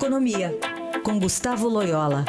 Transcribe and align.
Economia, 0.00 0.50
com 1.04 1.18
Gustavo 1.18 1.68
Loyola. 1.68 2.24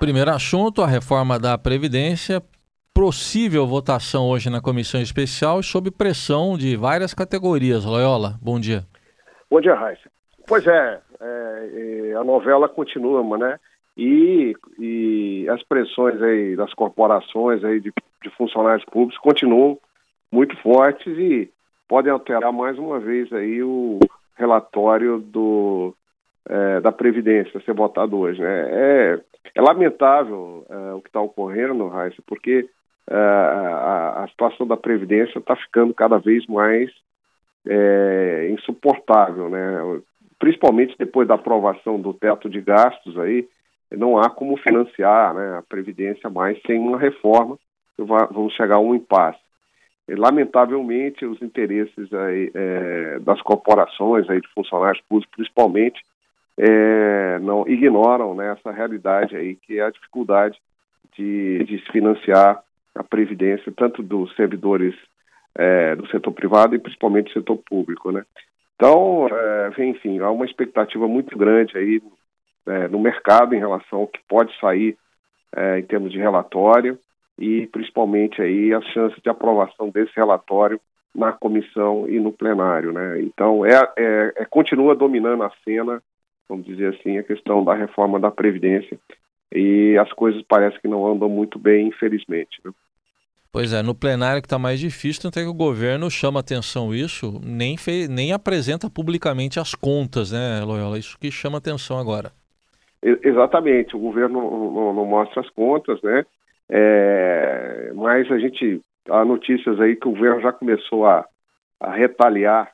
Primeiro 0.00 0.32
assunto, 0.32 0.82
a 0.82 0.86
reforma 0.88 1.38
da 1.38 1.56
Previdência. 1.56 2.42
Possível 2.92 3.64
votação 3.68 4.28
hoje 4.28 4.50
na 4.50 4.60
comissão 4.60 5.00
especial 5.00 5.60
e 5.60 5.62
sob 5.62 5.92
pressão 5.92 6.58
de 6.58 6.74
várias 6.74 7.14
categorias. 7.14 7.84
Loyola, 7.84 8.34
bom 8.42 8.58
dia. 8.58 8.82
Bom 9.48 9.60
dia, 9.60 9.74
Raíssa. 9.74 10.10
Pois 10.48 10.66
é, 10.66 11.00
é, 11.20 12.14
a 12.18 12.24
novela 12.24 12.68
continua, 12.68 13.38
né? 13.38 13.60
E, 13.96 14.56
e 14.76 15.46
as 15.48 15.62
pressões 15.62 16.20
aí 16.20 16.56
das 16.56 16.74
corporações 16.74 17.62
aí 17.62 17.78
de, 17.78 17.92
de 18.24 18.30
funcionários 18.36 18.84
públicos 18.86 19.18
continuam 19.18 19.78
muito 20.32 20.56
fortes 20.62 21.06
e 21.18 21.50
podem 21.86 22.10
alterar 22.10 22.52
mais 22.52 22.78
uma 22.78 22.98
vez 22.98 23.30
aí 23.32 23.62
o 23.62 24.00
relatório 24.34 25.18
do, 25.18 25.94
é, 26.48 26.80
da 26.80 26.90
Previdência 26.90 27.60
ser 27.60 27.74
votado 27.74 28.18
hoje. 28.18 28.40
Né? 28.40 28.68
É, 28.70 29.20
é 29.54 29.60
lamentável 29.60 30.64
é, 30.70 30.94
o 30.94 31.02
que 31.02 31.08
está 31.08 31.20
ocorrendo, 31.20 31.86
Raíssa, 31.88 32.22
porque 32.26 32.66
é, 33.10 33.14
a, 33.14 34.24
a, 34.24 34.28
situação 34.28 34.66
da 34.66 34.76
Previdência 34.76 35.38
está 35.38 35.54
ficando 35.54 35.92
cada 35.92 36.18
vez 36.18 36.46
mais 36.46 36.90
insuportável, 38.50 39.48
né? 39.48 40.00
principalmente 40.36 40.96
depois 40.98 41.28
da 41.28 41.34
aprovação 41.34 42.00
do 42.00 42.12
teto 42.12 42.50
de 42.50 42.60
gastos 42.60 43.16
aí, 43.16 43.46
não 43.92 44.18
há 44.18 44.28
como 44.28 44.56
financiar 44.56 45.32
né, 45.34 45.58
a 45.58 45.62
Previdência 45.62 46.28
mais 46.28 46.60
sem 46.66 46.80
uma 46.80 46.98
reforma, 46.98 47.56
vamos 47.96 48.52
chegar 48.54 48.76
a 48.76 48.80
um 48.80 48.94
impasse. 48.94 49.38
Lamentavelmente, 50.08 51.24
os 51.24 51.40
interesses 51.40 52.12
aí, 52.12 52.50
é, 52.54 53.18
das 53.20 53.40
corporações, 53.42 54.28
aí, 54.28 54.40
de 54.40 54.48
funcionários 54.48 55.02
públicos, 55.08 55.34
principalmente, 55.36 56.02
é, 56.58 57.38
não 57.38 57.66
ignoram 57.66 58.34
né, 58.34 58.52
essa 58.52 58.70
realidade 58.70 59.36
aí, 59.36 59.54
que 59.54 59.78
é 59.78 59.82
a 59.82 59.90
dificuldade 59.90 60.58
de, 61.16 61.64
de 61.64 61.78
se 61.78 61.92
financiar 61.92 62.62
a 62.94 63.02
previdência, 63.02 63.72
tanto 63.74 64.02
dos 64.02 64.34
servidores 64.36 64.94
é, 65.54 65.94
do 65.96 66.06
setor 66.08 66.32
privado 66.32 66.74
e 66.74 66.78
principalmente 66.78 67.28
do 67.28 67.40
setor 67.40 67.56
público, 67.58 68.10
né? 68.10 68.24
Então, 68.74 69.28
é, 69.30 69.84
enfim, 69.84 70.18
há 70.18 70.30
uma 70.30 70.44
expectativa 70.44 71.06
muito 71.06 71.36
grande 71.38 71.76
aí 71.78 72.02
é, 72.66 72.88
no 72.88 72.98
mercado 72.98 73.54
em 73.54 73.58
relação 73.58 74.00
ao 74.00 74.06
que 74.06 74.20
pode 74.28 74.52
sair 74.58 74.96
é, 75.54 75.78
em 75.78 75.82
termos 75.82 76.10
de 76.10 76.18
relatório 76.18 76.98
e 77.38 77.66
principalmente 77.66 78.40
aí 78.40 78.72
as 78.72 78.84
chances 78.86 79.20
de 79.22 79.28
aprovação 79.28 79.90
desse 79.90 80.12
relatório 80.14 80.80
na 81.14 81.32
comissão 81.32 82.08
e 82.08 82.18
no 82.18 82.32
plenário, 82.32 82.92
né? 82.92 83.20
Então 83.20 83.64
é, 83.64 83.74
é, 83.96 84.32
é, 84.36 84.44
continua 84.46 84.94
dominando 84.94 85.42
a 85.42 85.52
cena, 85.64 86.02
vamos 86.48 86.66
dizer 86.66 86.94
assim, 86.94 87.18
a 87.18 87.22
questão 87.22 87.62
da 87.64 87.74
reforma 87.74 88.18
da 88.18 88.30
previdência 88.30 88.98
e 89.54 89.96
as 89.98 90.10
coisas 90.12 90.42
parecem 90.42 90.80
que 90.80 90.88
não 90.88 91.06
andam 91.06 91.28
muito 91.28 91.58
bem, 91.58 91.88
infelizmente. 91.88 92.58
Né? 92.64 92.72
Pois 93.52 93.74
é, 93.74 93.82
no 93.82 93.94
plenário 93.94 94.40
que 94.40 94.46
está 94.46 94.58
mais 94.58 94.80
difícil, 94.80 95.20
tanto 95.20 95.38
é 95.38 95.42
que 95.42 95.48
o 95.48 95.54
governo 95.54 96.10
chama 96.10 96.40
atenção 96.40 96.94
isso, 96.94 97.38
nem, 97.44 97.76
fez, 97.76 98.08
nem 98.08 98.32
apresenta 98.32 98.88
publicamente 98.88 99.60
as 99.60 99.74
contas, 99.74 100.32
né, 100.32 100.62
Loyola? 100.64 100.98
Isso 100.98 101.18
que 101.18 101.30
chama 101.30 101.58
atenção 101.58 101.98
agora. 101.98 102.32
Exatamente, 103.02 103.94
o 103.94 103.98
governo 103.98 104.40
não, 104.40 104.94
não 104.94 105.04
mostra 105.04 105.42
as 105.42 105.50
contas, 105.50 106.00
né? 106.02 106.24
É, 106.68 107.92
mas 107.94 108.30
a 108.30 108.38
gente, 108.38 108.80
há 109.08 109.24
notícias 109.24 109.80
aí 109.80 109.96
que 109.96 110.08
o 110.08 110.12
governo 110.12 110.40
já 110.40 110.52
começou 110.52 111.06
a, 111.06 111.26
a 111.80 111.92
retaliar 111.92 112.72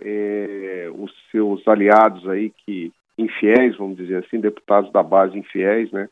é, 0.00 0.90
os 0.94 1.12
seus 1.30 1.66
aliados 1.68 2.28
aí 2.28 2.50
que 2.50 2.92
infiéis, 3.16 3.76
vamos 3.76 3.96
dizer 3.96 4.24
assim, 4.24 4.40
deputados 4.40 4.90
da 4.92 5.02
base 5.02 5.38
infiéis, 5.38 5.90
né? 5.92 6.08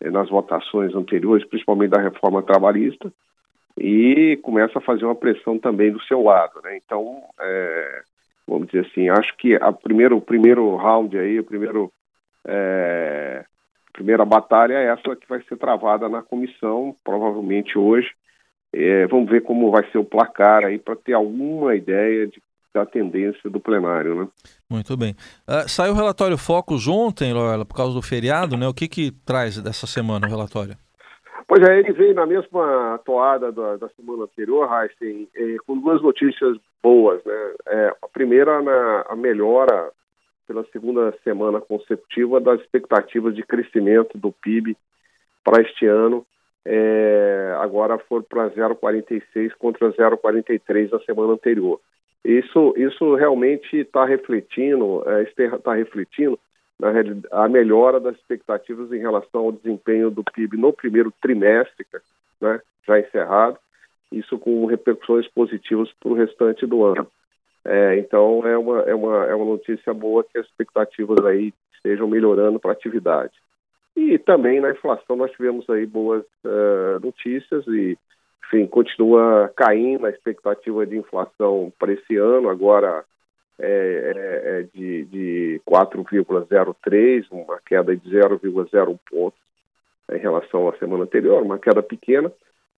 É, 0.00 0.10
nas 0.10 0.28
votações 0.28 0.94
anteriores, 0.94 1.46
principalmente 1.46 1.90
da 1.90 2.00
reforma 2.00 2.42
trabalhista, 2.42 3.12
e 3.78 4.38
começa 4.42 4.78
a 4.78 4.82
fazer 4.82 5.04
uma 5.04 5.14
pressão 5.14 5.58
também 5.58 5.90
do 5.90 6.02
seu 6.02 6.22
lado, 6.22 6.60
né? 6.62 6.76
Então, 6.76 7.22
é, 7.40 8.02
vamos 8.46 8.68
dizer 8.68 8.86
assim, 8.86 9.08
acho 9.08 9.36
que 9.36 9.54
a 9.54 9.72
primeiro, 9.72 10.16
o 10.16 10.20
primeiro 10.20 10.76
round 10.76 11.16
aí, 11.18 11.38
o 11.40 11.44
primeiro 11.44 11.92
é, 12.46 13.44
primeira 13.94 14.24
batalha 14.24 14.74
é 14.74 14.86
essa 14.86 15.16
que 15.16 15.28
vai 15.28 15.40
ser 15.48 15.56
travada 15.56 16.08
na 16.08 16.20
comissão, 16.20 16.94
provavelmente 17.02 17.78
hoje. 17.78 18.10
É, 18.72 19.06
vamos 19.06 19.30
ver 19.30 19.42
como 19.42 19.70
vai 19.70 19.88
ser 19.90 19.98
o 19.98 20.04
placar 20.04 20.64
aí 20.64 20.78
para 20.78 20.96
ter 20.96 21.12
alguma 21.12 21.76
ideia 21.76 22.26
de, 22.26 22.42
da 22.74 22.84
tendência 22.84 23.48
do 23.48 23.60
plenário, 23.60 24.16
né? 24.16 24.28
Muito 24.68 24.96
bem. 24.96 25.14
Uh, 25.48 25.68
saiu 25.68 25.92
o 25.92 25.96
relatório 25.96 26.36
Focus 26.36 26.88
ontem, 26.88 27.32
Loela, 27.32 27.64
por 27.64 27.76
causa 27.76 27.94
do 27.94 28.02
feriado, 28.02 28.56
né? 28.56 28.66
O 28.66 28.74
que 28.74 28.88
que 28.88 29.12
traz 29.24 29.62
dessa 29.62 29.86
semana 29.86 30.26
o 30.26 30.30
relatório? 30.30 30.76
Pois 31.46 31.62
é, 31.62 31.78
ele 31.78 31.92
veio 31.92 32.14
na 32.14 32.26
mesma 32.26 32.98
toada 33.04 33.52
da, 33.52 33.76
da 33.76 33.88
semana 33.90 34.24
anterior, 34.24 34.68
Heisen, 34.68 35.28
eh, 35.36 35.56
com 35.66 35.78
duas 35.78 36.02
notícias 36.02 36.56
boas, 36.82 37.22
né? 37.24 37.54
É, 37.68 37.96
a 38.02 38.08
primeira, 38.08 38.60
na, 38.60 39.04
a 39.08 39.14
melhora 39.14 39.92
pela 40.46 40.64
segunda 40.66 41.12
semana 41.22 41.60
consecutiva 41.60 42.40
das 42.40 42.60
expectativas 42.60 43.34
de 43.34 43.42
crescimento 43.42 44.18
do 44.18 44.32
PIB 44.32 44.76
para 45.42 45.62
este 45.62 45.86
ano. 45.86 46.26
É, 46.66 47.54
agora 47.60 47.98
foram 47.98 48.24
para 48.24 48.50
0,46 48.50 49.52
contra 49.58 49.92
0,43 49.92 50.90
na 50.90 51.00
semana 51.00 51.34
anterior. 51.34 51.80
Isso, 52.24 52.74
isso 52.76 53.14
realmente 53.14 53.76
está 53.76 54.06
refletindo, 54.06 55.04
está 55.28 55.42
é, 55.42 55.58
tá 55.58 55.74
refletindo 55.74 56.38
na 56.80 56.90
a 57.30 57.48
melhora 57.48 58.00
das 58.00 58.16
expectativas 58.16 58.90
em 58.92 58.98
relação 58.98 59.42
ao 59.42 59.52
desempenho 59.52 60.10
do 60.10 60.24
PIB 60.24 60.56
no 60.56 60.72
primeiro 60.72 61.12
trimestre, 61.20 61.86
né, 62.40 62.60
já 62.86 62.98
encerrado, 62.98 63.58
isso 64.10 64.38
com 64.38 64.66
repercussões 64.66 65.28
positivas 65.28 65.90
para 66.00 66.10
o 66.10 66.14
restante 66.14 66.66
do 66.66 66.84
ano. 66.84 67.06
É, 67.64 67.98
então 67.98 68.46
é 68.46 68.58
uma, 68.58 68.80
é, 68.82 68.94
uma, 68.94 69.24
é 69.24 69.34
uma 69.34 69.46
notícia 69.46 69.94
boa 69.94 70.22
que 70.22 70.38
as 70.38 70.46
expectativas 70.46 71.24
aí 71.24 71.52
estejam 71.74 72.06
melhorando 72.06 72.60
para 72.60 72.70
a 72.70 72.74
atividade. 72.74 73.32
E 73.96 74.18
também 74.18 74.60
na 74.60 74.70
inflação 74.70 75.16
nós 75.16 75.30
tivemos 75.32 75.68
aí 75.70 75.86
boas 75.86 76.24
uh, 76.44 77.00
notícias 77.00 77.66
e, 77.68 77.96
enfim, 78.46 78.66
continua 78.66 79.50
caindo 79.56 80.06
a 80.06 80.10
expectativa 80.10 80.84
de 80.84 80.98
inflação 80.98 81.72
para 81.78 81.92
esse 81.92 82.16
ano, 82.16 82.50
agora 82.50 83.04
é, 83.58 83.66
é, 83.66 84.60
é 84.60 84.62
de, 84.74 85.04
de 85.04 85.60
4,03, 85.66 87.26
uma 87.30 87.60
queda 87.64 87.96
de 87.96 88.10
0,01 88.10 88.98
pontos 89.08 89.38
em 90.12 90.18
relação 90.18 90.68
à 90.68 90.76
semana 90.76 91.04
anterior, 91.04 91.42
uma 91.42 91.58
queda 91.58 91.82
pequena, 91.82 92.30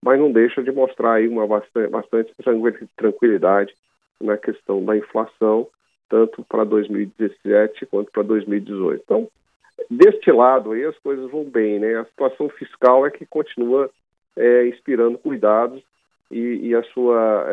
mas 0.03 0.19
não 0.19 0.31
deixa 0.31 0.63
de 0.63 0.73
mostrar 0.73 1.15
aí 1.15 1.29
uma 1.29 1.47
bastante, 1.47 1.91
bastante 1.91 2.35
tranquilidade 2.97 3.73
na 4.21 4.37
questão 4.37 4.85
da 4.85 4.97
inflação, 4.97 5.67
tanto 6.09 6.45
para 6.45 6.65
2017 6.65 7.87
quanto 7.87 8.11
para 8.11 8.23
2018. 8.23 9.03
Então, 9.05 9.29
deste 9.91 10.31
lado 10.31 10.73
aí 10.73 10.85
as 10.85 10.99
coisas 10.99 11.31
vão 11.31 11.45
bem, 11.45 11.79
né? 11.79 11.97
A 11.97 12.05
situação 12.05 12.49
fiscal 12.49 13.07
é 13.07 13.11
que 13.11 13.27
continua 13.27 13.91
é, 14.37 14.67
inspirando 14.69 15.19
cuidados 15.19 15.83
e, 16.31 16.69
e 16.69 16.75
a 16.75 16.83
sua 16.85 17.45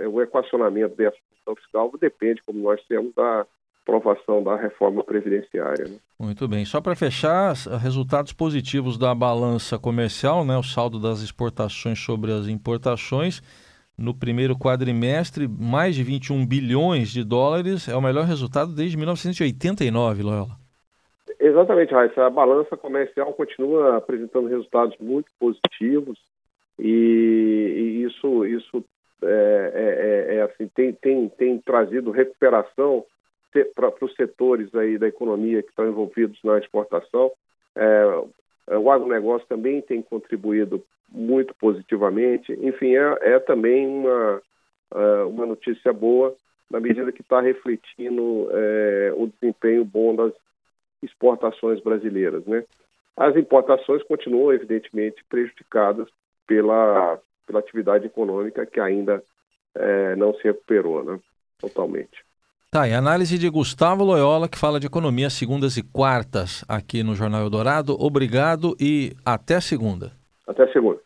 é, 0.00 0.08
o 0.08 0.20
equacionamento 0.20 0.96
dessa 0.96 1.16
situação 1.16 1.56
fiscal 1.56 1.92
depende, 2.00 2.42
como 2.44 2.58
nós 2.60 2.80
temos, 2.86 3.14
da 3.14 3.46
aprovação 3.82 4.42
da 4.42 4.56
reforma 4.56 5.04
previdenciária. 5.04 5.84
Né? 5.86 5.96
Muito 6.18 6.48
bem. 6.48 6.64
Só 6.64 6.80
para 6.80 6.96
fechar, 6.96 7.54
resultados 7.80 8.32
positivos 8.32 8.98
da 8.98 9.14
balança 9.14 9.78
comercial, 9.78 10.44
né? 10.44 10.56
O 10.58 10.62
saldo 10.62 10.98
das 10.98 11.20
exportações 11.20 12.00
sobre 12.00 12.32
as 12.32 12.48
importações 12.48 13.40
no 13.98 14.14
primeiro 14.14 14.56
quadrimestre, 14.56 15.48
mais 15.48 15.94
de 15.94 16.02
21 16.02 16.46
bilhões 16.46 17.10
de 17.10 17.24
dólares, 17.24 17.88
é 17.88 17.96
o 17.96 18.02
melhor 18.02 18.24
resultado 18.24 18.74
desde 18.74 18.96
1989, 18.96 20.22
Loyola. 20.22 20.56
Exatamente, 21.40 21.92
Raíssa. 21.92 22.26
A 22.26 22.30
balança 22.30 22.76
comercial 22.76 23.32
continua 23.32 23.96
apresentando 23.96 24.48
resultados 24.48 24.96
muito 24.98 25.30
positivos 25.38 26.18
e, 26.78 26.88
e 26.88 28.02
isso, 28.04 28.44
isso 28.46 28.84
é, 29.22 29.72
é, 29.74 30.34
é, 30.34 30.36
é 30.36 30.42
assim, 30.42 30.68
tem, 30.74 30.92
tem, 30.92 31.28
tem 31.30 31.58
trazido 31.58 32.10
recuperação 32.10 33.04
para 33.74 34.04
os 34.04 34.14
setores 34.14 34.74
aí 34.74 34.98
da 34.98 35.08
economia 35.08 35.62
que 35.62 35.70
estão 35.70 35.88
envolvidos 35.88 36.38
na 36.44 36.58
exportação. 36.58 37.32
É, 37.74 38.22
o 38.68 38.90
agronegócio 38.90 39.46
também 39.46 39.80
tem 39.80 40.02
contribuído 40.02 40.82
muito 41.10 41.54
positivamente. 41.54 42.52
Enfim, 42.52 42.96
é, 42.96 43.18
é 43.22 43.38
também 43.38 43.86
uma, 43.86 44.42
é, 44.94 45.22
uma 45.24 45.46
notícia 45.46 45.92
boa 45.92 46.34
na 46.70 46.80
medida 46.80 47.12
que 47.12 47.22
está 47.22 47.40
refletindo 47.40 48.48
é, 48.50 49.12
o 49.16 49.28
desempenho 49.28 49.84
bom 49.84 50.14
das 50.14 50.32
exportações 51.02 51.80
brasileiras. 51.80 52.44
Né? 52.44 52.64
As 53.16 53.36
importações 53.36 54.02
continuam, 54.02 54.52
evidentemente, 54.52 55.24
prejudicadas 55.28 56.08
pela, 56.46 57.20
pela 57.46 57.60
atividade 57.60 58.06
econômica 58.06 58.66
que 58.66 58.80
ainda 58.80 59.22
é, 59.74 60.16
não 60.16 60.34
se 60.34 60.42
recuperou, 60.44 61.04
né? 61.04 61.20
Totalmente. 61.58 62.24
Tá, 62.76 62.86
e 62.86 62.92
análise 62.92 63.38
de 63.38 63.48
Gustavo 63.48 64.04
Loyola, 64.04 64.50
que 64.50 64.58
fala 64.58 64.78
de 64.78 64.86
economia 64.86 65.30
segundas 65.30 65.78
e 65.78 65.82
quartas 65.82 66.62
aqui 66.68 67.02
no 67.02 67.14
Jornal 67.14 67.40
Eldorado. 67.40 67.96
Obrigado 67.98 68.76
e 68.78 69.14
até 69.24 69.62
segunda. 69.62 70.12
Até 70.46 70.70
segunda. 70.70 71.00